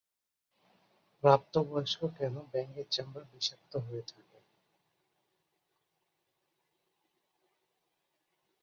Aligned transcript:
প্রাপ্তবয়স্ক 1.23 2.01
কেন 2.17 2.35
ব্যাঙের 2.51 2.87
চামড়া 2.91 3.23
বিষাক্ত 3.31 3.73
হয়ে 3.85 4.03
থাকে। 4.07 4.37